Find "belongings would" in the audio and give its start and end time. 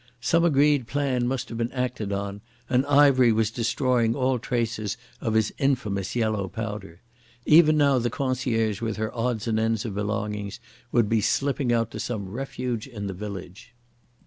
9.93-11.07